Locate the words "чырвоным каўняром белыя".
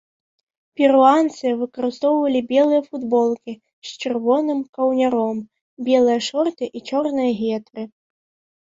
4.03-6.19